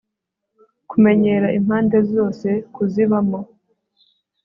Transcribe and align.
Kumenyera 0.89 1.47
impande 1.59 1.97
zose 2.11 2.47
kuzibamo 2.73 3.39